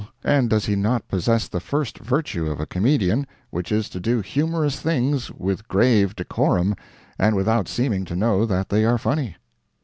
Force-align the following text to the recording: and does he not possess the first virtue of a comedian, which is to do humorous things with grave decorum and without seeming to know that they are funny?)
and 0.23 0.49
does 0.49 0.65
he 0.65 0.75
not 0.75 1.07
possess 1.07 1.47
the 1.47 1.59
first 1.59 1.99
virtue 1.99 2.49
of 2.49 2.59
a 2.59 2.65
comedian, 2.65 3.27
which 3.51 3.71
is 3.71 3.87
to 3.87 3.99
do 3.99 4.19
humorous 4.19 4.79
things 4.81 5.29
with 5.33 5.67
grave 5.67 6.15
decorum 6.15 6.73
and 7.19 7.35
without 7.35 7.67
seeming 7.67 8.03
to 8.03 8.15
know 8.15 8.43
that 8.43 8.69
they 8.69 8.83
are 8.83 8.97
funny?) 8.97 9.35